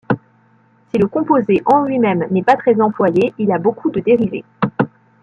Si 0.89 0.97
le 0.97 1.05
composé 1.07 1.61
en 1.67 1.83
lui-même 1.83 2.25
n'est 2.31 2.41
pas 2.41 2.55
très 2.57 2.81
employé, 2.81 3.35
il 3.37 3.51
a 3.51 3.59
beaucoup 3.59 3.91
de 3.91 3.99
dérivés. 3.99 4.43